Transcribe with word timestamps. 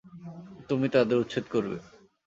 তুমি 0.69 0.87
তাদের 0.95 1.17
উচ্ছেদ 1.17 1.45
করবে। 1.53 1.77